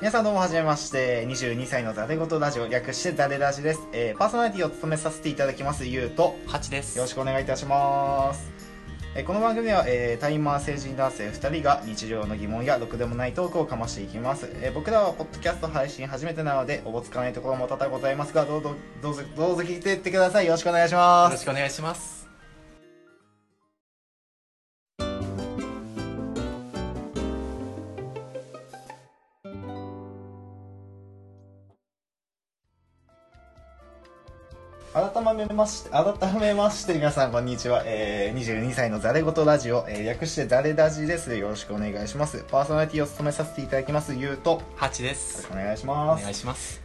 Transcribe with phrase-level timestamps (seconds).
[0.00, 6.36] 皆さんどうもはじめまして22歳のザレ言ラジオ略してザレラジです、えーパーソナリティを務めさせていただきますゆうと。
[6.46, 6.96] ハチです。
[6.96, 8.50] よろしくお願いいたします、
[9.14, 20.46] えーこの番組は、えータイマー成人男性2人が日常の疑問やろくでもないトークをかましていきます、えー僕らはポッドキャスト配信初めてなのでおぼつかないところも多々ございますがどうぞどうぞどうぞ聞いていってください。
[20.46, 21.32] よろしくお願いしよます。
[21.32, 22.23] ろしくお願いします
[35.48, 41.34] めまして改めまして皆さんこんにちは、えー、22歳のザレ言ラジオ、えー略してザレラジです。
[41.36, 42.44] よろしくお願いします。
[42.50, 44.14] パーソナリティを務めさせていただきます。
[44.14, 44.52] ゆうと。
[44.52, 46.22] よハチでろしすくお願いしおます。
[46.22, 46.80] 願いします。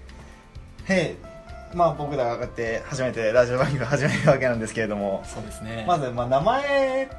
[0.88, 1.16] へ
[1.74, 1.76] い。
[1.76, 5.24] まあ僕らがこうやって初めてラジオ番組を始めるわけなんですけれども。
[5.26, 5.86] そうですね。
[5.88, 7.10] まずまあ名前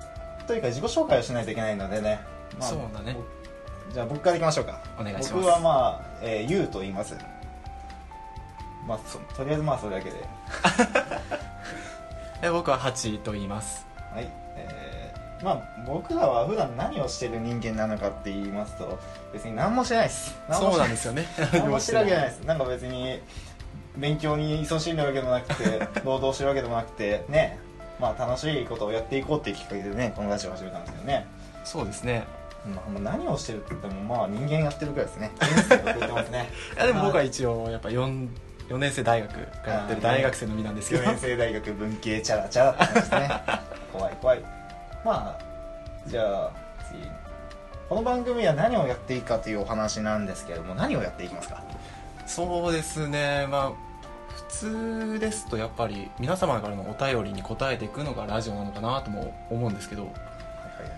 [0.46, 2.20] というか自己紹介をしないといけないのでね、
[2.58, 3.16] まあそうだね。
[3.16, 4.80] 僕じゃあ僕からいきましょうか。
[4.98, 5.34] お願いします。
[5.34, 7.14] 僕はまあ、えー、ゆうと言います。
[8.86, 10.16] まあそとりあえずまあそれだけで
[12.42, 13.86] え僕はハチと言います。
[14.14, 18.98] はい、えー、まあ僕らは普段何をしてる人間なのかって言いますと
[19.32, 20.40] 別に何もしてないです。
[20.50, 21.26] そうなんですよね。
[21.52, 22.40] 何もしてるわけじゃないです。
[22.40, 23.20] なんか別に
[23.96, 27.58] 勉強に勤しんでるわけでもなくて 労働してるわけでもなくてね。
[28.00, 31.26] まあ楽しいことをやっていこうっていうきっかけでねこのラジオを始めたんですよね、
[31.64, 32.24] そうですね。
[32.66, 35.30] まあ、何をしてるって言ってもまあ人間やってるくらいですね。
[35.38, 36.50] 人生を送ってますね。
[36.76, 38.28] いやでも僕は一応やっぱ 4,
[38.70, 39.30] 4年生大学
[39.66, 41.02] がやってる大学生の身なんですけど。
[41.02, 43.30] 4年生大学文系チャラチャラって感じですね。
[43.92, 44.40] 怖い怖い。
[45.04, 45.42] まあ
[46.06, 46.50] じゃあ
[46.88, 47.02] 次。
[47.88, 51.60] この番組は何をやっていいかというお話なんですけれども何をやっていきますか？
[52.26, 53.48] そうですね。
[53.50, 53.72] まあ
[54.32, 60.02] 普通ですとやっぱり皆様からのお便りに答えていくのがラジオなのかなとも思うんですけど。
[60.02, 60.92] はいはいはい。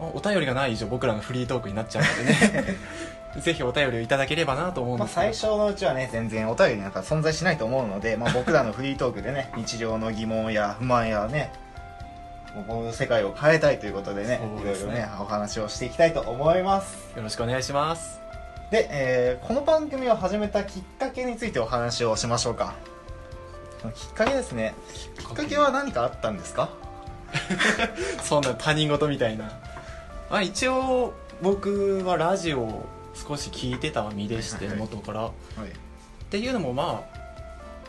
[0.00, 2.76] まあお便りがない以上僕らのフリートークになっちゃうのでね
[3.36, 11.52] ぜひお便りをいただければなと思うんまあ、ですけど、最初のうちはね全然お便りなんか存在しないと思うので、まあ、僕らのフリートークでね 日常の疑問や不満やね
[12.54, 14.40] もうこの世界を変えたいということでね。
[14.60, 17.12] いろいろねお話をしていきたいと思います。
[17.16, 18.18] よろしくお願いします。
[18.70, 22.74] で、えーこの番組を始めたきっかけについてお話をしましょうか。
[23.94, 24.74] きっかけですね。
[25.18, 26.70] きっかけは何かあったんですか？
[28.24, 29.44] そんな他人事みたいな、
[30.30, 31.12] まあ、一応
[31.42, 32.86] 僕はラジオを
[33.26, 34.80] 少し聞いてた身でしてはいはい。
[34.80, 35.20] はい元から。
[35.20, 35.32] っはい。
[36.30, 37.18] ていうのもまあ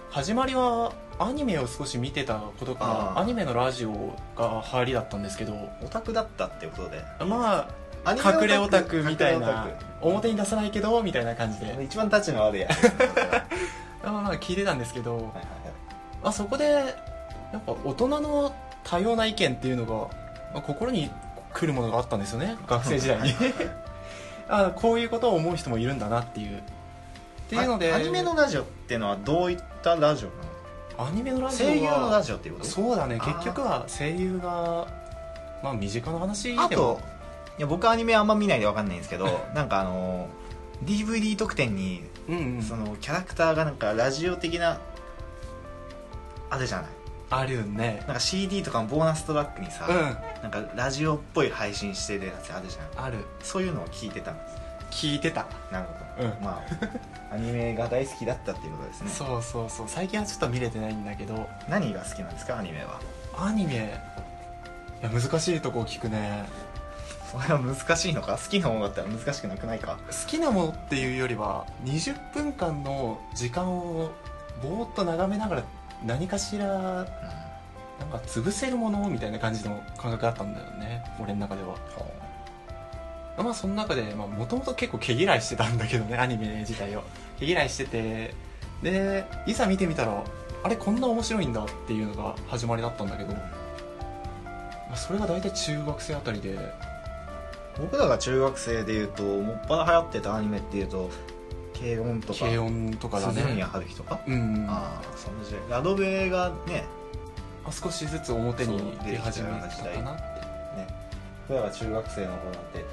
[0.09, 5.53] 始まりはアニメを少し見てたことからアニメのラジオが入りだったんですけど
[5.83, 7.03] オタクだったっていうことで。
[7.25, 7.69] ま
[8.05, 9.67] あ隠れオタクみたいな
[10.01, 11.83] 表に出さないけどみたいな感じで。
[11.83, 12.83] 一番タッチの悪いやつ。
[14.03, 18.53] まあまあ聞いてたんですけど、はいまあ、そこでやっぱ大人の
[18.83, 19.93] 多様な意見っていうのが、
[20.53, 21.09] まあ、心に
[21.53, 23.33] 来るものがあったんですよね学生時代に
[24.49, 26.57] あこういうことを思う人もいるんだなっていう。
[26.57, 26.61] っ
[27.49, 31.07] ていうのであアニメのラジオっていうのはどういったラジオなの？
[31.07, 32.65] アニメのラジオは声優のラジオっていうこと？
[32.67, 33.19] そうだね。
[33.23, 34.87] 結局は声優が
[35.63, 36.61] まあ身近な話でも。
[36.63, 36.99] あと
[37.57, 40.27] いや僕アニメあんま見ないでわかんないんですけど なんかあの
[40.85, 42.61] DVD 特典にうんうん。
[42.63, 44.79] そのキャラクターがなんかラジオ的な
[46.49, 46.87] あるじゃない？
[47.29, 48.03] あるよね。
[48.07, 49.95] なんか CD とかのボーナストラックにさ、うん。
[50.41, 53.05] なんかラジオっぽい配信してるやつあるじゃん。
[53.05, 53.25] ある。
[53.43, 55.05] そういうのを聞いてたんです。
[55.05, 55.45] 聞いてた。
[55.71, 56.43] なるほど、うん。
[56.43, 56.63] ま
[57.31, 59.09] あアニメが大好きだったっていうことですね。
[59.09, 59.87] そうそうそう。
[59.87, 61.47] 最近はちょっと見れてないんだけど。
[61.69, 62.99] 何が好きなんですかアニメは？
[63.37, 64.01] アニメ？
[65.01, 66.49] いや難しいとこを聞くね。
[67.31, 68.39] それは難しいのか？
[68.43, 69.99] 好きなものだったら難しくなくないか？
[70.07, 74.09] 好きなものっていうよりは20分間の時間を
[74.63, 75.63] ぼーっと眺めながら
[76.05, 81.75] 何かしらなんか潰せるものみたいな感じの感覚だったんだよね俺の中では。
[83.37, 87.03] まあその中でもともと結構毛嫌いしてたんだけどねアニメ自体を。
[87.39, 88.33] 毛嫌いしてて。
[88.83, 90.23] でいざ見てみたら
[90.63, 93.39] あれこんな面白いんだっていうのが始まりだったんだけど、ま
[94.93, 96.57] あ、それが大体中学生あたりで。
[97.79, 101.09] 僕らが中学生でいうともっぱら流行ってたアニメっていうと
[101.79, 105.61] 軽音とか軽音とかだ鈴宮ね春日とか、うんああその時代。
[105.69, 106.85] ラドベがね
[107.63, 110.21] まあ少しずつ表に出始めたかなって。
[110.75, 110.87] ね。
[111.47, 112.85] 僕らが中学生の頃なんて。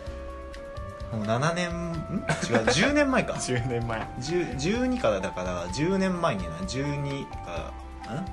[1.12, 1.94] もう7年ん？
[1.94, 3.34] 違う 10年前か。
[3.38, 4.00] 10年前。
[4.20, 7.72] 10 12からだから10年前にな12か
[8.08, 8.26] らん？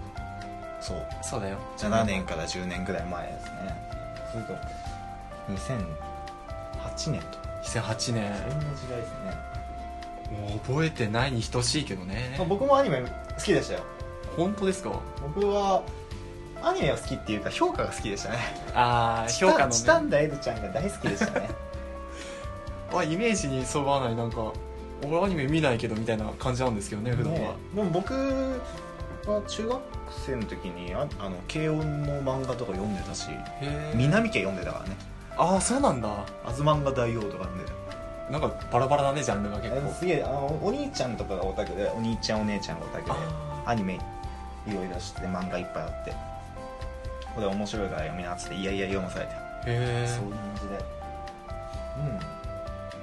[0.82, 1.08] そう。
[1.22, 1.58] そうだよ。
[1.78, 3.90] 7年から10年ぐらい前ですね。
[4.32, 4.54] それと
[5.52, 8.34] 2008年と2008年。
[8.36, 9.54] そんな時代ですね
[10.32, 12.36] もう覚えてないに等しいけどね。
[12.38, 13.80] まあ僕もアニメ好きでしたよ。
[14.38, 14.92] 本当ですか？
[15.36, 15.84] 僕は
[16.62, 18.38] アニメが好きっていうか評価が好きでしたね。
[18.74, 21.50] ああ評価のチタンねダエルちゃんが大好きでしたね。
[22.96, 24.52] あイメージにそぐわないなんか
[25.06, 29.82] 俺アニメ見ないけどみたいな感じなんですけどね普段は、ねでも僕は中学
[30.26, 33.30] 生の時にああの軽音の漫画とか読んでたし
[33.96, 34.96] 南家読んでたからね。
[35.36, 36.10] ああそうなんだ
[36.46, 37.72] 「アズマンガ大王」とか読んでた
[38.30, 39.92] なんかバラバラだねジャンルが結構。
[39.94, 46.14] すげえあのお兄ちゃんとかがオタクでお兄ちゃんお姉ちゃんがオタクであアニメいろいろして漫画いっぱいあって。
[47.36, 50.86] これ面白いから読みなっつっていやいや読まされて、ーへえそういう感じで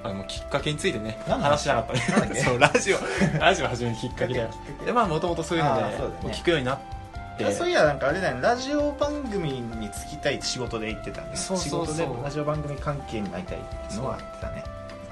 [0.03, 1.49] あのきっかけについてねなんだ？
[1.49, 2.33] 話しなかったなんだっけ？
[2.35, 2.97] ね そうラジオ
[3.39, 4.49] ラジオ始めるきっかけだよ。
[4.93, 5.89] まあもともとそういうのでね。
[6.33, 7.43] 聞くようになって。
[7.43, 8.41] うんそういやなんかあれだよね。
[8.41, 11.29] ラジオ番組に就きたいって仕事で言ってたね。
[11.33, 11.95] そうそうそう。
[11.95, 14.63] 仕事でラジオ番組関係になりたいっていうのは言ってたね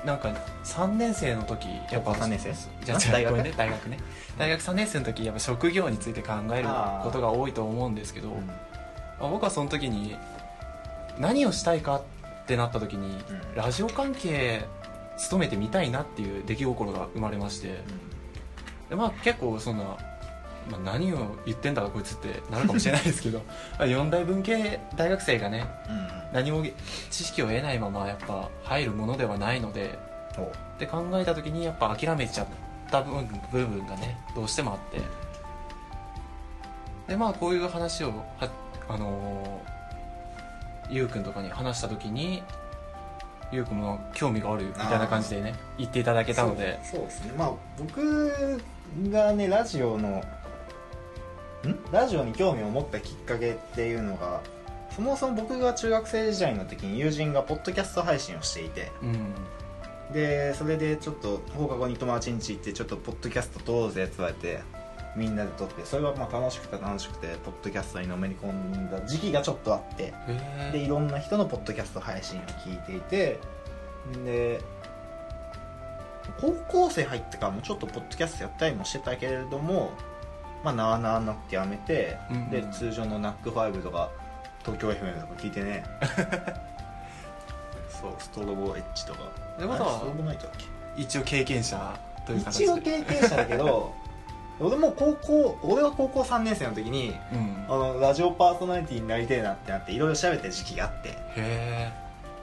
[0.05, 2.53] なんか3年生の時やっぱ高校三年生？
[2.85, 3.53] じゃああ大学ね。
[3.57, 3.99] 大学ね。
[4.37, 6.67] 大学3年生の時やっぱ職業について考える
[7.03, 8.47] ことが多いと思うんですけど、うん。
[8.47, 8.55] ま
[9.21, 10.15] あ僕はその時に
[11.19, 13.55] 何をしたいかってなった時に、うん。
[13.55, 14.65] ラジオ関係
[15.17, 17.83] 勤めてみたいなっていう出来心が生まれまして
[18.89, 19.97] でまあ結構そんな、
[20.69, 23.39] まあ、何を言ってんだかこいつってなるかもしれないですけど
[23.77, 26.19] まあ四大文系大学生がねうん。
[26.33, 26.63] 何も
[27.09, 29.97] 知識を得ないままやっぱ入るものではないので
[30.37, 32.47] おって考えた時にやっぱ諦めちゃっ
[32.91, 35.01] た部分部分がねどうしてもあって。
[37.07, 38.47] でまあこういう話をは
[38.87, 42.43] あのー、ゆうくんとかに話した時に
[43.51, 46.79] ゆうくんも興味があるみたいな感じでね言っていただけたので。
[46.83, 47.33] そうですね。
[47.35, 48.61] まあ僕
[49.09, 50.21] がねラジオのん
[51.91, 54.41] ラジオに興味を持ったきっかけっていうのが
[54.95, 59.33] そもそも僕が中学生時代の時に友人がポッドキャスト配信をしていてうん。
[60.13, 64.61] でそれでちょっと放課後に友達ん家行ってちょっとポッドキャスト撮ろうぜって言われて
[65.15, 70.13] みんなで撮ってそれがまあ楽しくて楽しくてポッドキャストにのめり込んだ時期がちょっとあって
[70.71, 73.39] でいろんな人のポッドキャスト配信を聞いていて
[74.23, 74.61] で
[76.39, 79.91] 高校生入ってからもちょっとポッドキャストやったりもしてたけれども
[80.63, 84.09] まあなあなあになってやめて、うんうんで通常の NAC5 とか
[84.65, 85.83] 東京 FM とか聞いてね。
[87.89, 88.11] そう。
[88.19, 89.19] ストロボエッジとか。
[89.57, 91.01] ってことはあれストロボナイトだっけ？
[91.01, 93.93] 一応経験者という形一応で経験者だけど
[94.59, 97.65] 俺も高校俺は高校3年生の時にうん。
[97.69, 101.15] あのラジオパーソナリティになりてえなってなっていろいろ調べてる時期があって。
[101.37, 101.91] へ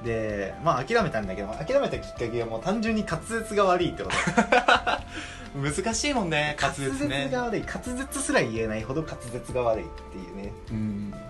[0.04, 4.16] でまあ諦めたんだけど諦めたきっかけはもう単純に滑舌が悪いってこと。
[4.16, 4.98] え
[5.56, 7.28] 難しいもんね滑滑舌ね。
[7.30, 7.62] 舌が悪い。
[7.62, 10.52] 滑舌すら言えないほど滑舌が悪いっていうね。
[10.70, 11.10] うん。
[11.10, 11.20] まあ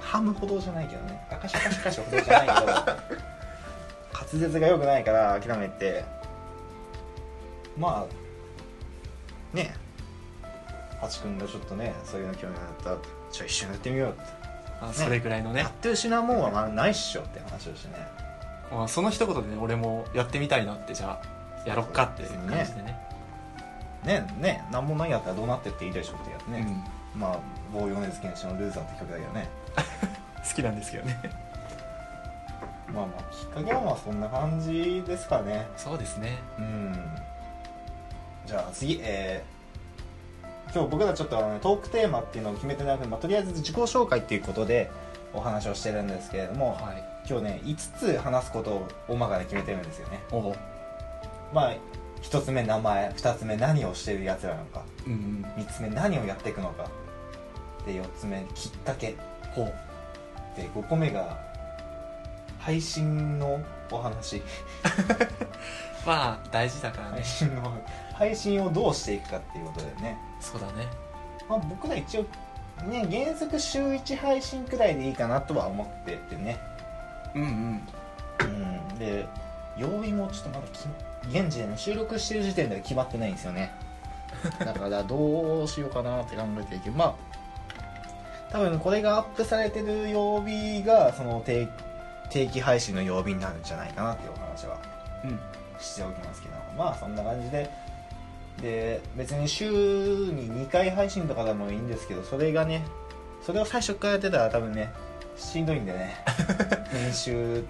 [0.00, 1.26] ハムほどじゃないけどね。
[1.30, 3.22] アカシャカシャカシャほどじゃないけど
[4.12, 6.04] 滑舌が良くないから諦めて
[7.78, 9.74] まあね
[11.00, 12.98] ハチ君がちょっとねそういうの興味があったら
[13.30, 14.20] じゃあ一緒にやってみようって、
[14.80, 18.06] あそれぐらいのねやってる失うもんはまあないっしょって話をしてね
[18.70, 22.98] まあ、その一言でね俺もやってみたいなってじゃあやろっかっていう感じでね
[24.04, 26.66] ねねなんもないやったらどうなってっていいでしょってやつね、
[27.14, 27.38] うん、まあ
[27.72, 29.48] 棒米津玄師の「ルーザー」って曲だけどね。
[30.42, 31.20] 好きなんですけどね。
[32.92, 35.66] まあまあきっかけはまあそんな感じですかね。
[35.76, 36.38] そうですね。
[36.58, 37.16] うん。
[38.44, 39.62] じゃあ次えー
[40.74, 44.90] 今日僕らちょっとあの、ね、トークテーマっていうのを決めてなくて、まあ、とりあえず自己紹介っていうことで
[45.34, 47.04] お話をしてるんですけれども、はい。
[47.28, 50.20] 今日ね5つ話すことを大まかで決めてるんですよね。
[50.30, 50.56] おお
[51.52, 51.74] まあ
[52.22, 55.62] 1つ目名前2つ目何をしてるやつらなのかうんうん。
[55.62, 56.90] 3つ目何をやっていくのか
[57.86, 59.16] で4つ目きっかけ。
[59.54, 59.74] ほう。
[60.56, 61.38] で5個目が
[62.58, 63.60] 配信の
[63.90, 64.42] お話。
[66.06, 67.16] まあ大事だからね。
[67.16, 67.72] 配信の
[68.14, 70.86] 配信をどうしていくかっていうことでね、そうだね。
[71.48, 72.22] まあ、僕ら一応
[72.84, 76.58] ね原則週1配信くらいでいいかなとは思っててね。
[77.34, 77.88] うんうん。
[78.40, 78.44] う
[78.94, 78.98] ん。
[78.98, 79.26] で
[79.76, 80.86] 曜日もちょっとまだき
[81.28, 83.72] 現時点で収録してる時点では決まってないんですよね。
[84.58, 87.14] だからどうしようかなって考えてるけどまあ
[88.50, 91.68] 多分これがアップされてる曜日がその定
[92.30, 94.78] 定期配信の曜日になるんじゃないかなっていうお話は
[95.24, 95.38] うん。
[95.78, 97.70] しておきますけどまあそんな感じで。
[98.60, 102.84] で別に週に2回配信とかでもいいんですけどそれがね
[103.40, 104.92] それを最初からやってたら多分ね
[105.36, 106.16] しんどいんでね。
[106.92, 107.64] 編集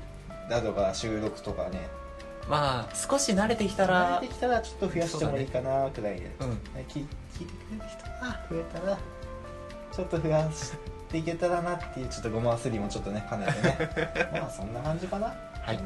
[0.50, 1.88] だとか収録とかね
[2.48, 6.50] まあ少し慣れてきた慣られてきたらちょっと増やしてもいいかなくらいで、うん。
[6.50, 8.98] ね聞聞いてくれる人が増えたら
[9.92, 10.72] ちょっと増やし
[11.10, 14.28] ていけたらなっていうちょっとごますりもちょっとね兼ねてね。
[14.40, 15.26] まあそんな感じかな。
[15.26, 15.78] はい。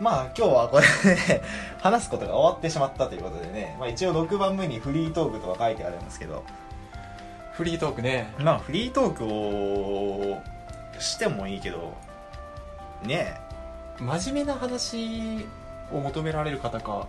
[0.00, 1.42] まあ今日はこれで
[1.80, 6.44] 話すことが終わってしまったということでね、まあ、一応6番目にフリートークとは書いてあるんですけど。
[7.52, 8.32] フリートークね。
[8.38, 10.38] まあフリートークを
[10.98, 11.94] してもいいけど
[13.02, 13.38] ね。
[13.38, 13.49] え
[14.00, 15.44] 真面目な話
[15.92, 17.06] を求められる方か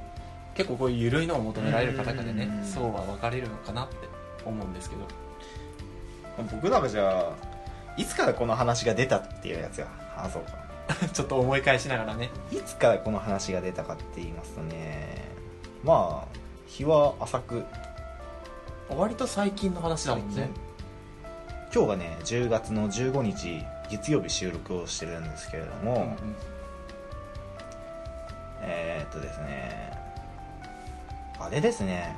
[0.55, 2.65] 結構こういう緩いのを求められる方かでねうん。
[2.65, 3.95] そうは分かれるのかなって
[4.45, 5.07] 思うんですけど。
[6.51, 7.33] 僕らがじゃあ
[7.97, 10.61] いつからこの話が出たっていうやつが話そうか。
[11.13, 12.29] ちょっと思い返しながらね。
[12.51, 15.29] いつからこの話が出たかって言いますとね
[15.83, 17.63] まあ日は浅く。
[18.89, 20.49] 割と最近の話だもんね。
[21.73, 26.15] 今日がね10月の15日月曜日収録をしてるんですけれども、うんうん
[28.61, 29.91] えー、っとですね。
[31.39, 32.15] あれですね。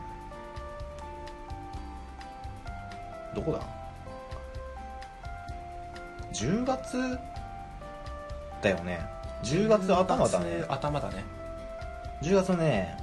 [3.33, 3.61] どこだ
[6.33, 7.17] ？10月
[8.61, 8.99] だよね。
[9.43, 10.45] 10月頭だね。
[10.45, 11.23] 10月頭だね。
[12.21, 12.97] 10月のね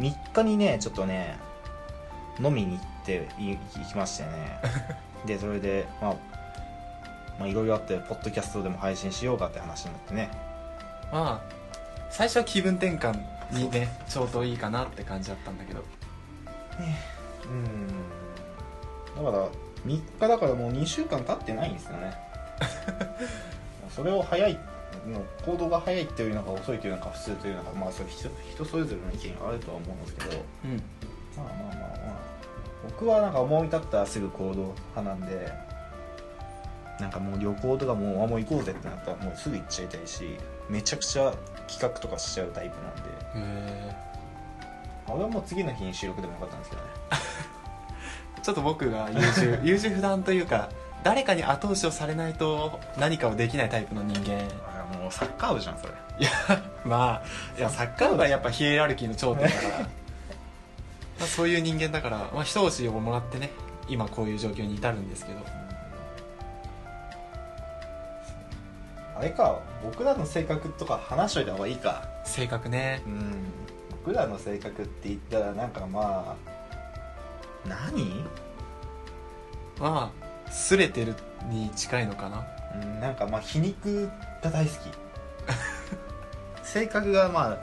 [0.00, 1.38] 3日にねちょっとね
[2.40, 4.60] 飲みに行ってい行きましてね。
[5.26, 6.14] でそれでまあ
[7.38, 10.30] まあいろいろあってポッドキャストでも配信しようかって話になってね。
[11.12, 11.61] まあ
[12.12, 13.18] 最初は気分転換
[13.52, 15.82] にねちょうどいいかなって感じだったんだけど。
[19.16, 19.24] うん。
[19.24, 19.48] だから
[19.86, 22.14] 3日だからもう2週間経ってないんですよね。
[23.88, 24.58] それを早い
[25.06, 30.42] の行動が早いっていうのか遅いというのか普通というのかまあそれ人人それぞれの意見があるとは思うんですけど。
[30.64, 30.82] うん。
[31.36, 32.32] まあまあまあまあ。
[32.84, 35.50] 僕はなんか思い立ったらすぐ行動派なんで
[37.00, 40.36] なんかもう旅行とかもうあもう行こうぜってなったらもうすぐ行っちゃいたいし
[40.68, 41.32] めちゃくちゃ
[41.66, 43.02] 企画とかしちゃうタイプなんで。
[43.36, 43.96] へ
[45.06, 46.88] あ俺はもう次の日に収録でもよかったんですけどね。
[48.36, 50.68] ー ちょっと僕が優柔 優柔不断というか
[51.02, 54.48] 誰かに後押しをされないと何かをできないタイプの人間。
[54.66, 55.92] あもうサッカー部じゃんそれ。
[56.84, 59.78] まあいやサッカー部はやっぱヒエラルキーの頂点だから。
[61.18, 63.50] まあそういう人間だから、まあ、一押しをもらってね
[63.88, 65.40] 今こういう状況に至るんですけど
[69.22, 72.02] あれか僕らの性格とか話しといた方がいいか。
[72.24, 73.04] 性格ね。
[73.06, 73.44] うん。
[74.04, 78.24] 僕らの性格って言ったらなんかまあ何？
[79.78, 81.14] まあすれてる
[81.48, 82.44] に近いのかな。
[82.82, 84.10] うんなんかまあ皮肉
[84.42, 84.78] が大好き。
[86.66, 87.58] 性格がまあ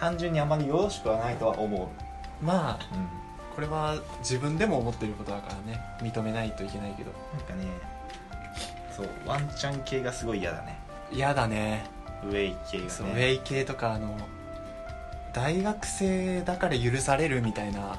[0.00, 1.92] 単純にあまりよろしくはないとは思
[2.42, 3.08] う、まあうん、
[3.54, 5.80] これは自分でも思ってることだからね。
[6.00, 7.12] 認めないといけないけど。
[7.32, 7.68] なんかね
[8.96, 10.83] そうワンチャン系がすごい嫌だね
[11.14, 11.86] 嫌だね。
[12.24, 12.90] ウェイ系がね。
[12.90, 14.16] そうウェイ系とかあの
[15.32, 17.96] 大学生だから許されるみたいな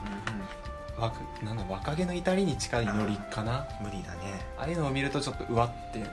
[1.44, 3.68] なんだ若気の至りに近いノリかな。
[3.82, 4.46] うん、無理だね。
[4.58, 6.04] ああいうのを見るとちょっとうわってう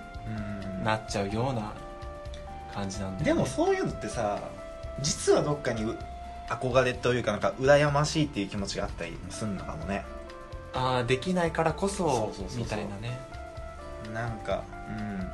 [0.81, 0.85] ん。
[0.85, 1.73] なっちゃうような
[2.75, 4.41] 感じなんで、でもそういうのってさ
[5.01, 5.97] 実はどっかにう
[6.49, 10.05] 憧れというかなんか羨ましいっていう気持ちがあったりもするのかもね。
[10.75, 13.17] ああできないからこそみたいなね。
[14.13, 15.31] なんかうん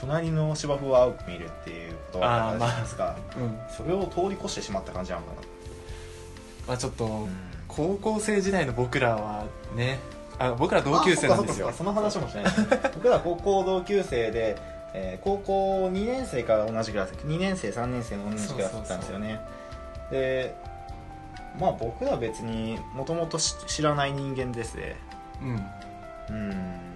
[0.00, 3.58] 隣の芝生は青く見るっていうことがあったじゃないですか、うん。
[3.68, 5.32] それを通り越してしまった感じなのか
[6.66, 7.28] まあちょっと、な、うん。
[7.68, 9.44] 高校生時代の僕らは
[9.76, 10.00] ね
[10.38, 11.68] あ僕ら同級生なんですよ。
[11.68, 12.44] あその話もしない
[12.94, 14.56] 僕ら高校同級生で、
[14.94, 19.40] えー高校2年生から同じクラス2年生3年生の同じクラスだったんですよね。
[20.10, 20.54] で
[21.58, 24.96] まあ僕らは別にもともと知らない人間ですね。
[25.42, 25.70] うん。
[26.30, 26.89] うん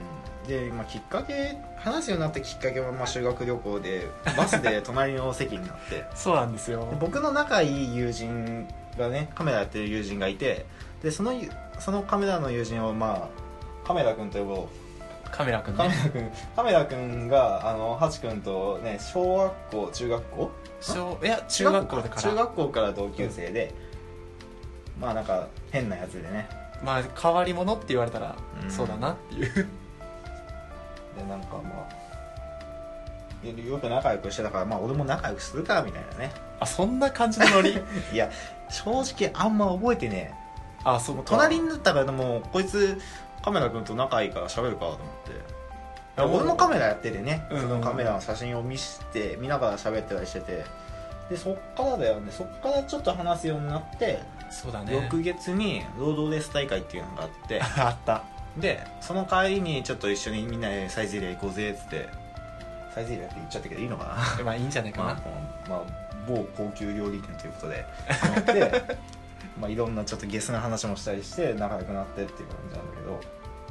[0.46, 6.04] で、まあ、きっかけ話すようになったきっかけはまあ修学旅行でバスで 隣の席になって。
[6.14, 6.86] そうなんですよ。
[6.90, 10.66] で僕の仲いい友人がねカメラやってる友人がいて
[11.02, 15.30] でそのゆそのカメラの友人をまあカメラ君と呼ぼう。
[15.30, 15.78] カメラ君ね。
[15.78, 16.32] カメラ君。
[16.56, 20.50] カメラ君があのハチ君とね小学校中学校？
[20.80, 22.22] 小いや中学校だから。
[22.22, 23.74] 中学校から同級生で、
[25.00, 26.48] まあなんか変なやつでね。
[26.82, 28.70] まあ変わり者って言われたら、うん。
[28.70, 29.68] そうだなっていう
[31.16, 31.86] でなんかま
[33.42, 36.32] あよよく仲良くしてたからまあ俺も仲良くするかみたいなね。
[36.60, 37.78] あそんな感じのノリ？
[38.12, 38.30] いや
[38.70, 40.32] 正直あんま覚えてね
[40.84, 40.84] え。
[40.84, 41.22] もうあそっか。
[41.26, 42.98] 隣になったからもうこいつ
[43.42, 45.54] カメラ君と仲いいから喋るかと思って。
[46.16, 47.60] 俺もカメラやっててね、うん。
[47.60, 50.64] そのカメラの写真を見して見ながら喋ってたりしてて。
[51.28, 52.30] でそっからだよね。
[52.30, 54.94] そっからちょっと話すようになって、そうだね。
[54.94, 57.60] 翌月にロードレース大会っていうのがあって。
[57.80, 58.22] あった
[58.58, 62.08] でその帰りにちょっと一緒にみんなでサイゼリヤ行こうぜっつって
[62.94, 64.44] サイゼリヤって言っちゃったけどいいのかな？
[64.44, 65.82] まあいいんじゃないかな、 まあ、まあ、
[66.28, 67.84] 某高級料理店ということで。
[68.22, 68.96] 乗って
[69.60, 73.20] まあいろんなちょっとゲスな話もしたりして仲良くなってっていう感じなんだけど。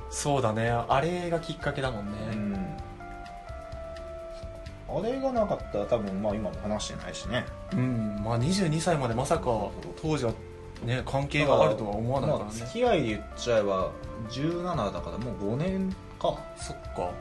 [0.10, 0.70] そうだね。
[0.70, 2.78] あれがきっかけだもんね、うん。
[4.98, 7.46] あれがなかったら多分まあ今も話してないしね。
[7.74, 8.22] うん。
[8.24, 9.44] まあ22歳までまさか
[10.02, 10.34] 当時は
[10.84, 13.92] ね関係があるとは思わないからまあ、ね、付き合いで言っちゃえば
[14.30, 16.38] 17だからもう5年か。
[16.56, 17.12] そっか。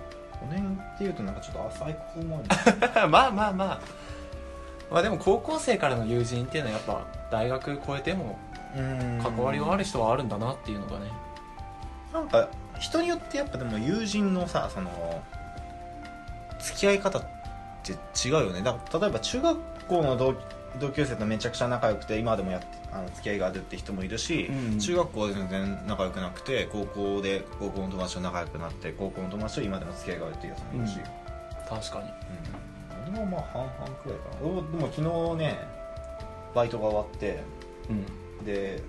[0.44, 2.42] 5年っていうとなんかちょっと浅い子も
[3.08, 3.80] まあまあまあ。
[4.90, 8.38] まあでも高校生からの友人っていうのはやっぱ大学超えても
[8.76, 9.20] うん。
[9.22, 11.10] 関わりがある人はあるんだなっていうのがね。
[12.12, 14.90] なんか人によってやっぱでも友人のさその
[16.60, 17.22] 付き合い方っ
[17.82, 18.62] て違うよね。
[18.62, 20.34] だから例えば中学校の同
[20.80, 30.98] 同級生とめちゃくちゃ仲良くて今でもやってあの付き合いがあるって人もいるし、うん中学校で全然仲良くなくて高校で高校の友達と仲良くなって高校の友達と今でも付き合いがあるっていうやつもいるし、
[31.68, 32.04] 確かに。
[33.08, 33.14] うん。
[33.14, 34.40] 俺もまあ半々くらいかな。
[34.40, 35.58] でも昨日ね
[36.54, 37.42] バイトが終わって
[37.90, 37.92] う
[38.42, 38.44] ん。
[38.44, 38.82] で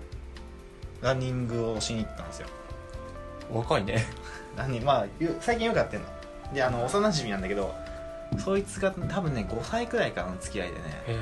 [1.01, 2.47] ランニングをしに行ったんですよ。
[3.51, 4.05] 若いね。
[4.55, 6.07] ランニングまあゆ最近よくやってんの。
[6.53, 7.73] であの幼馴染なんだけど
[8.39, 11.17] そいつが多分ね5歳くらいからの付き合いでねへ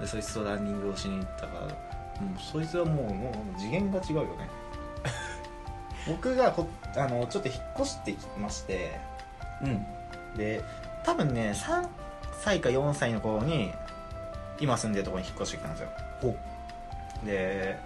[0.00, 1.70] でそいつとランニングをしに行ったからも
[2.36, 4.48] うそいつはもうもう次元が違うよね。
[6.08, 6.66] 僕がこ
[6.96, 9.00] あのちょっと引っ越してきましてえ
[9.62, 9.86] うん。
[10.36, 10.62] で
[11.04, 11.86] 多分ね3
[12.40, 13.72] 歳か4歳の頃に
[14.58, 15.88] 今住んでるところに引っ越してきたんですよ。
[16.20, 16.36] ほ
[17.24, 17.78] で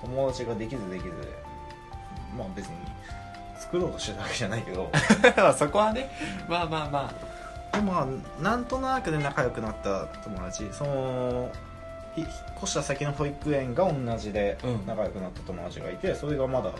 [0.00, 1.10] 友達ができずできず
[2.36, 2.74] まあ別に
[3.58, 4.90] 作ろうとしてたわけじゃないけど。
[5.56, 6.08] そこはね
[6.48, 7.35] まあまあまで
[7.82, 8.02] ま
[8.40, 11.50] あなんとなくで仲良くなった友達その
[12.14, 12.30] ひ引っ
[12.62, 14.86] 越した先の保育園が同じでうん。
[14.86, 16.72] 仲良くなった友達がいて、それがまだ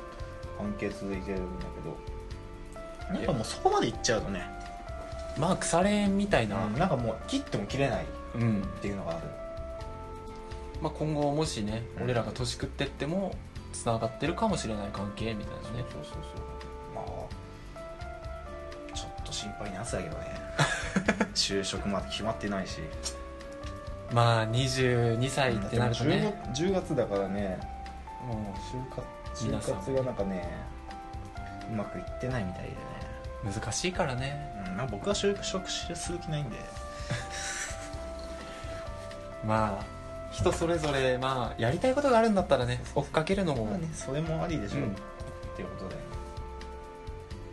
[0.57, 1.67] 関係続いてるんだ
[3.07, 3.17] けど。
[3.19, 4.43] なんかもうそこまで行っちゃうとね、
[5.37, 6.65] あまあ腐れ縁みたいな。
[6.65, 9.21] うんなんかもう切っても切れないっうん、ていうのがある。
[10.83, 12.03] まあ、今後もしね、うん。
[12.05, 13.35] 俺らが年食ってっても
[13.73, 15.85] つながってるかもしれない関係みたいなね。
[15.91, 16.23] そうそうそう。
[16.95, 20.46] まあちょっと心配なやつだけどね
[21.37, 22.81] 就職まで決まってないし。
[24.12, 26.21] まあ22歳ってなるとね。
[26.21, 27.59] だってもう 10, 月10月だからね。
[28.26, 29.07] も就活
[29.47, 30.49] 就活がなんかね
[31.71, 32.76] うまくいってないみたいでね、
[33.45, 34.64] う難しいからね。
[34.69, 36.57] うん、まあ僕は就職する気ないんで。
[39.45, 39.84] まあ
[40.32, 44.91] 人それぞれまあやりたいことがあるんだったらね追っかけるのも、まあねそれもありでしょう、うん。
[44.91, 44.95] っ
[45.56, 45.97] ていうことで。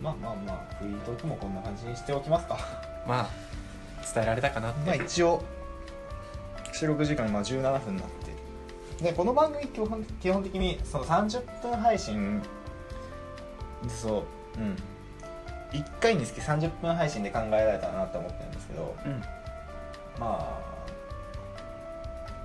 [0.02, 2.58] まあまあまあフリートークもこんな感じにしておきますか。
[3.08, 3.30] まあ
[4.14, 5.44] 伝えられたかなって、まあ一応
[6.74, 8.10] 収録時間まあ17分になっ
[8.98, 9.04] て。
[9.04, 12.42] でこの番組基本基本的にその30分配信。
[13.84, 14.26] でそ
[14.58, 14.76] ううん。
[15.72, 18.96] 1回につき30分配信で考えられたらなって思ってるんですけど。
[19.06, 19.22] うん。
[20.20, 20.62] ま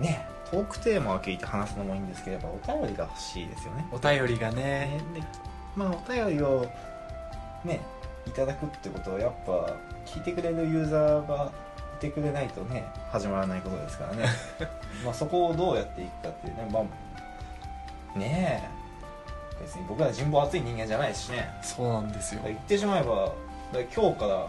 [0.00, 3.86] あねトークテーマを聞いて話すのもいいんですけれどお便りが欲しいですよね。
[3.92, 5.02] お便りがね。
[5.12, 5.22] ねで
[5.76, 6.66] まあお便りを
[7.64, 7.80] ね
[8.28, 11.50] いただくってことはやっぱ聞いてくれるユーザーが
[11.96, 14.26] いてくれないとね始まらないことですからね。
[15.04, 18.78] まあそこをどうやっていくかっていうねまあねえ。
[19.60, 21.50] 別に僕ら人望厚い人間じゃないしね。
[21.62, 22.42] そうなんですよ。
[22.44, 23.32] 言ってしまえば
[23.72, 24.46] 今日から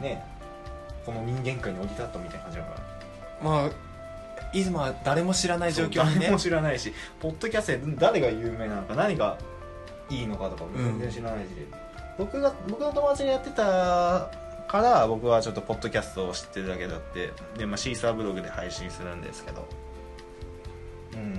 [0.00, 0.24] ね
[1.04, 2.70] この人間界に降り立ったみたいな感じだか
[3.42, 3.50] ら。
[3.50, 3.70] まあ
[4.52, 6.20] 今誰も知らない状況にね。
[6.20, 9.36] 誰も知らないしポッドキャストで誰が有名なのか何が
[10.08, 11.50] いいのかとかも全然知らないし、
[12.18, 14.30] 僕が僕の友達がやってた
[14.68, 19.68] から僕はちょっとポッドキャストを知ってるだけだってで、まあ、シーサーブログで配信するんですけど。
[21.14, 21.34] うん。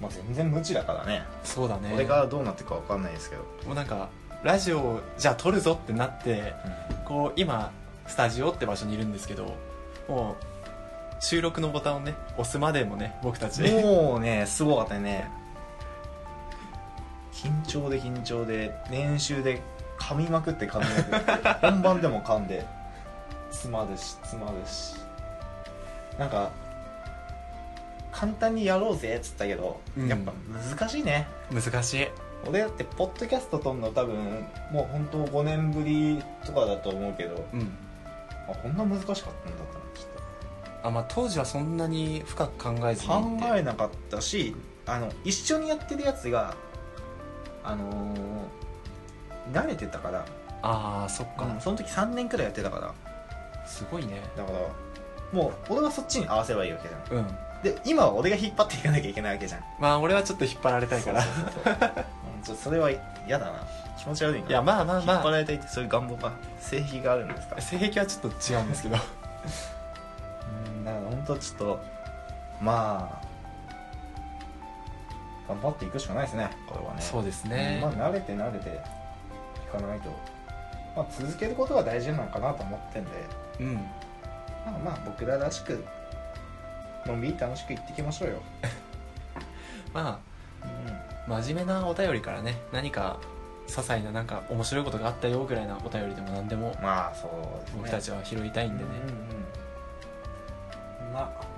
[0.00, 1.22] まあ全然無知だからね。
[1.44, 1.90] そうだね。
[1.92, 4.08] これからどうなっていくか分かんないですけど、もうなんか
[4.42, 6.54] ラジオじゃあ撮るぞってなって
[7.04, 7.72] こう今
[8.06, 9.54] スタジオって場所にいるんですけど
[10.08, 13.62] もう収録のボタンをね押すまでもね僕たち。
[13.62, 15.30] もうねすごかったね
[17.34, 19.60] 緊張で緊張で練習で
[19.98, 22.64] 噛みまくって噛みまくって 本番でも噛んで
[23.50, 24.96] 詰まるし詰まるし
[26.18, 26.50] なんか
[28.14, 30.08] 簡単にやろうぜっつったけど、うん。
[30.08, 30.32] やっぱ
[30.78, 31.26] 難しいね。
[31.52, 32.06] 難しい。
[32.46, 34.14] 俺だってポッドキャスト撮るの多分
[34.70, 37.76] もう本当5年ぶりとかだと思うけどうん。
[38.48, 40.06] あこんな難しかったんだったなきっ
[40.82, 40.88] と。
[40.88, 44.54] あまあ当時はそんなに深く考えずに考えなかったし
[44.86, 46.54] あの一緒にやってるやつが
[47.64, 48.14] あのー
[49.52, 50.24] 慣れてたから、
[50.62, 52.94] ああそっか、うんその時3年くらいやってたから。
[53.66, 54.22] すごいね。
[54.36, 54.58] だから
[55.32, 57.18] もう俺はそっちに合わせばいいわけじゃん。
[57.18, 57.26] うん。
[57.62, 59.60] で今は俺が引っ張っていかなきゃいけないわけじゃん。
[59.78, 61.22] まあ俺はちょっと引っ張られたいから。
[61.22, 61.44] そうそう。
[61.64, 61.74] そう
[62.36, 62.90] うんちょっとそれは
[63.26, 63.52] 嫌だな。
[63.98, 64.48] 気持ち悪いな。
[64.48, 67.56] いやまあまあ引っ張まられたいってそういう願望が性癖があるんですか？
[67.58, 68.96] あ性癖はちょっと違うんですけど。
[70.68, 71.80] うんだから本当ちょっと
[72.60, 73.26] まあ
[75.48, 77.02] 頑張っていくしかないですねこれはね。
[77.02, 78.72] そうですね、まあ、慣れて慣れてい
[79.70, 80.10] かないと、
[80.96, 83.10] まあ、続けることが大事なのかなと思ってんで、
[83.60, 83.80] うん、ま
[84.66, 85.84] あまあ僕ららしく
[87.06, 88.36] のんびり楽しく行ってきましょうよ。
[89.92, 90.20] ま
[90.62, 90.66] あ、
[91.26, 93.18] うん、真面目なお便りからね何か
[93.66, 98.90] 些細ななんか面白いことがあったよぐらいなお便りでも何でもまあそう、ね、僕たちは拾いたいんでね、
[101.02, 101.54] うんうん、まあ。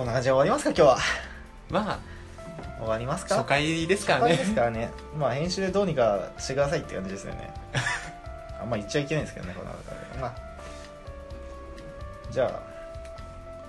[0.00, 1.29] そんな感じで終わりますか今日は。
[1.72, 2.00] ま
[2.78, 3.36] 終わりますか？
[3.36, 4.36] あ初回ですからね。
[4.36, 4.90] ですからね。
[5.16, 7.52] まあ編集でどうにかしてくださいって感じですよね。
[8.60, 10.20] あんま言っちゃいけないんですけどねこの中で。
[10.20, 10.34] まあ
[12.30, 12.60] じゃあ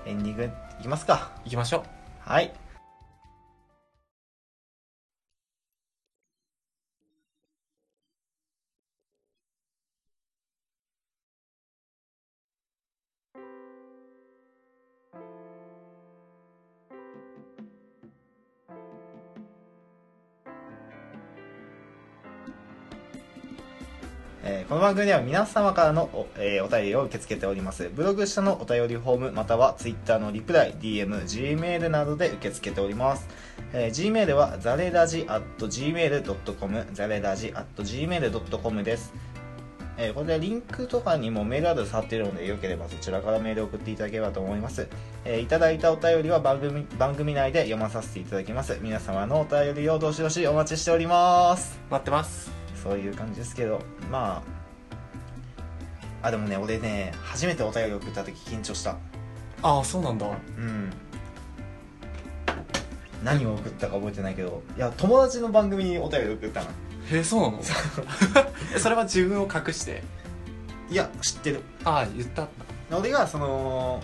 [0.06, 0.44] エンディング
[0.80, 1.30] いきますか。
[1.46, 1.78] 行きましょ
[2.26, 2.30] う。
[2.30, 2.52] はい
[24.72, 27.90] この番組では皆様からのお,、えーお便りを受け付けております。
[27.94, 33.28] ブログ下のお便りフォームまたは Twitter のリプライ DM、Gmail などで受け付けております、
[33.74, 39.14] えー Gmail はザレラジ at gmail.com ザレラジ at gmail.com です。
[39.98, 44.88] えーこれでリンクとかにもメールアドレス貼っているのでよければそちらからメールを送っていただければと思います、
[45.26, 48.80] えーいただいたお便りは番組番組内で読まさせていただきます。
[48.82, 51.78] 皆様のお便りをどしどしお待ちしております。
[51.90, 52.50] 待ってます。
[52.82, 54.61] そういう感じですけどまあ
[56.24, 58.98] あでもね俺ね初めてお便り送った時緊張した。
[59.64, 60.28] ああそうなんだ。
[60.28, 60.32] う
[60.62, 60.90] ん。
[63.24, 66.68] 何を送ったか覚えてないけどいや友達の番組にお便り送ったの。
[67.12, 67.62] へえそうなの？
[68.76, 70.02] え それは自分を隠して？
[70.90, 71.62] いや知ってる。
[71.84, 72.48] ああ言った
[72.92, 74.02] 俺がその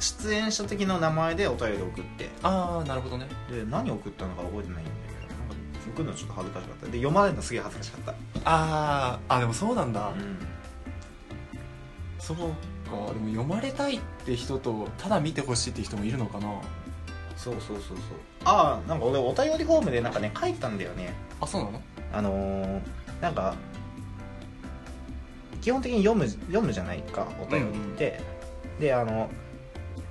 [0.00, 2.30] 出演者的な名前でお便りを送って。
[2.42, 3.28] ああなるほどね。
[3.50, 5.54] で何を送ったのか覚えてないんだけどなんか
[5.94, 6.86] 送るのちょっと恥ずかしかった。
[6.86, 8.40] で読まれるのすげえ恥ずかしかった。
[8.46, 10.38] あーあでもそうなんだ、うん
[12.20, 12.44] そうか
[13.12, 16.48] でも読まれたいって人とただ見てほしいって人もいるのかな？
[17.36, 17.96] そうそうそうそう。
[18.44, 21.14] ああなんか俺お便りフォームでなんかね書いたんだよね。
[21.40, 21.82] あそうなの？
[22.12, 22.80] あのー、
[23.22, 23.54] なんか
[25.62, 28.20] 基本的に読む読むじゃないかお便りって、
[28.78, 29.30] であの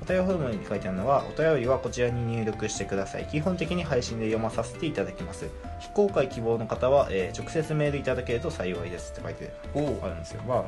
[0.01, 3.27] お便りフォームに書いてあるのはお便りはこちらに入力してください。
[3.27, 5.47] 基本的に配信で読まさせていただきます。
[5.79, 10.41] 非公開希望の方は、えー直接メールいただけると幸いですって書いてあるんですよ。
[10.47, 10.65] まあ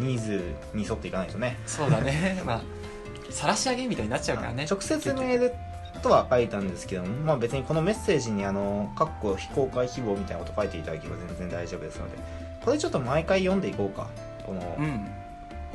[0.00, 1.58] ニーズに沿っていかないとね。
[1.66, 2.40] そうだね。
[2.46, 2.62] まあ
[3.30, 4.66] 晒し上げみたいになっちゃうからね。
[4.68, 5.54] 直接メール
[6.02, 12.16] とは書いたんですけども、まあ、別にこのメッセージにあの「かっこ非公開希望」みたいなこと書いていただければ全然大丈夫ですので
[12.64, 14.08] これちょっと毎回読んでいこうか
[14.46, 15.08] このうん。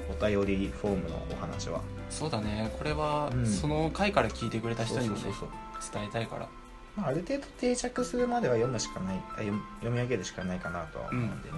[0.09, 2.71] お便りフォームのお話は、そうだね。
[2.77, 3.47] これは、うん。
[3.47, 6.47] その回から聞いてくれた人にもねそうそうそう伝えたいから。
[6.95, 11.57] まあ、ある程度定着するまでは読むしかないあ読み読み上げるしかないかなとは思うんでね。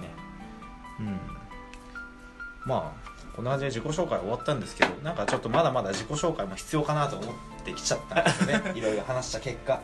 [1.00, 1.20] うん、
[2.66, 8.72] まあこんな感じで自己紹介終わったんですけどなんかちょっとまだまだ自己紹介も必要かなと思ってきちゃったんですよね。
[8.74, 9.80] いろいろ話した結果。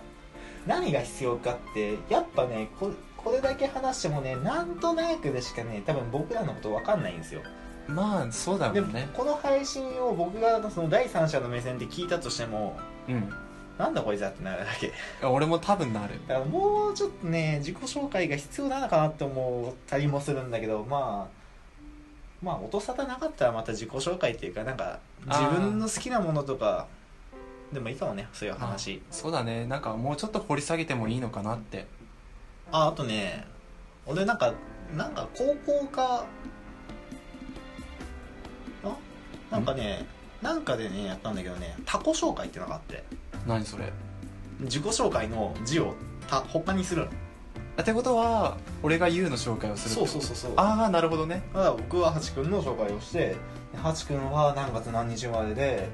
[0.67, 7.43] 何が必要かってやっぱねここれだけ話してもねなんとなくでしかね多分僕らのこと分かんないんですよ。
[7.89, 9.09] まあそうだもんね。
[9.13, 12.77] この配信を僕がその第三者の目線で聞いたとしても
[13.09, 13.33] うん。
[13.79, 14.93] なんだこいつだってなるだけ。
[15.27, 16.21] 俺も多分なる。
[16.29, 21.42] だからもうちょっとね自己紹介が必要なのかなって思ったりもするんだけどまあ
[22.43, 26.89] まあ音沙汰なかったらまた自己紹介っていうかなんか自分の好きなものとか
[27.73, 29.01] でもいいかもねそういう話。
[29.11, 29.65] そうだね。
[29.67, 31.87] なんかもうちょっと掘り下げてもいいのかなって。
[32.71, 33.47] ああとね
[34.07, 34.53] 俺なんか
[34.97, 36.27] なんか高校か
[38.85, 38.97] あ
[39.51, 40.07] なんかね
[40.43, 43.05] なんかでねやったんだけどね他己紹介っていうのがあって。
[43.47, 43.93] 何それ？
[44.61, 45.95] 自己紹介の字を
[46.29, 47.11] 他他にするの
[47.81, 50.53] ってことは俺が YOU の紹介をするそうそうそうそう。
[50.57, 51.43] ああなるほどね。
[51.55, 53.35] だから僕はハチ君の紹介をして
[53.75, 55.89] ハチ君は何月何日生まれで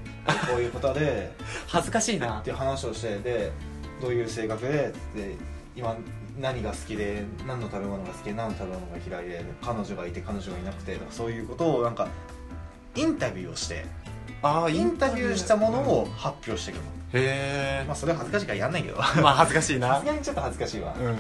[0.51, 1.33] こういうことで
[1.69, 2.41] 恥ずかしいな。
[2.41, 3.53] っていう話をしてで
[4.01, 5.37] どういう性格でで
[5.77, 5.97] 今
[6.41, 12.09] 何が好きで何の食べ物が好きで何の食べ物が嫌いで彼女がいて彼女がいなくてとかそういうことをなんか
[12.97, 13.87] インタビューをして
[14.43, 15.37] ああインタビュー。
[15.37, 16.83] したものを発表していくの、
[17.15, 19.03] へえまあそれは恥ずかしいからやんないけど。
[19.03, 20.01] さまあ恥ずかしいな。
[20.01, 21.05] すがにちょっと恥ずかしいわ、うん。
[21.07, 21.17] まあ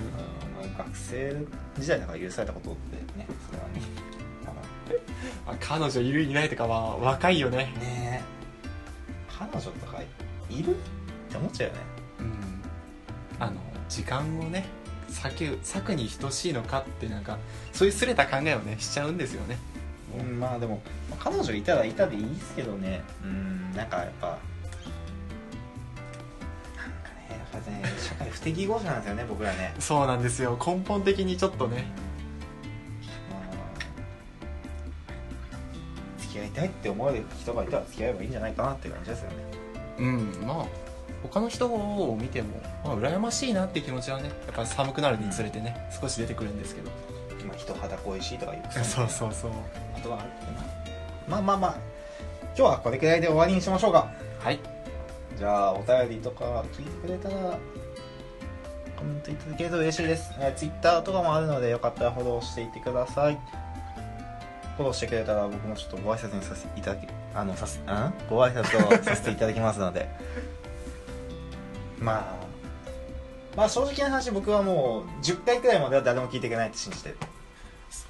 [0.79, 1.37] 学生
[1.79, 4.09] 時代だから許されたことってねそれはね
[5.47, 7.57] あ彼女いるいないとかは若いよね。
[7.81, 8.23] ねえ。
[9.29, 10.01] 彼女とか
[10.51, 10.79] いるっ
[11.31, 11.81] て思っちゃうよね。
[12.21, 12.23] う
[13.43, 13.43] ん。
[13.43, 14.67] あの時間をね
[15.23, 17.38] 割く割くに等しいのかってなんか
[17.73, 19.59] そういうすれた考えをねしちゃうんですよね。
[20.19, 23.03] うんまあでもまあ彼女いたらいたでいいですけどね。
[23.25, 24.38] うんなんかやっぱ
[28.09, 29.75] 社会不適合者なんですよね僕らね。
[29.79, 30.59] そうなんですよ。
[30.64, 31.85] 根本的にちょっとね。
[33.31, 33.42] まあ
[36.18, 39.37] 付き合いたいって思える人がいたら付き合えばいいんじゃないかなって感じですよね。
[39.99, 40.47] うん。
[40.47, 40.66] まあ
[41.23, 46.90] 他の人を見ても、まあ、羨ましいなっていう気持ちはねやっぱ寒くなるにつれてね、少し出てくるんですけど。
[47.47, 49.51] まあ人肌恋しいとかいうそうそうそう。
[49.51, 50.29] ことはある
[51.29, 51.77] まあまあまあ
[52.57, 54.11] 今日はこれくらいで終わりにしましょうか。
[54.38, 54.59] はい。
[55.37, 57.59] じゃあお便りとか聞いてくれたら
[58.99, 63.39] コメントいただけると嬉しいです、えー、Twitter とかもあるのでよかったらフォローしていってください。
[64.77, 67.87] フォローしてくれたら僕もちょっとご挨拶にさせていただきあのさすん
[68.31, 70.09] ご挨拶をさせていただきますので。
[72.01, 72.47] まあ
[73.57, 77.17] まあ正直な話僕はもう10回くらいまでは誰も聞いていけないって信じてる。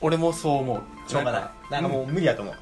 [0.00, 1.10] 俺もそう思う。
[1.10, 1.42] しょうがない。
[1.70, 2.54] なんかもうう無理だと思う、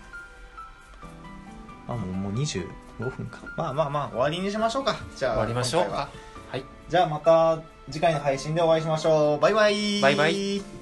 [1.89, 2.69] あもうもう25
[3.11, 3.41] 分か。
[3.57, 4.97] まあまあまあ終わりにしましょうか。
[5.17, 5.85] じゃあ終わりましょう。
[5.87, 6.09] か
[6.53, 6.65] はい。
[6.89, 7.59] じゃあまた
[7.90, 9.40] 次回の配信でお会いしましょう。
[9.40, 10.01] バイバイ。
[10.01, 10.76] バイバイ。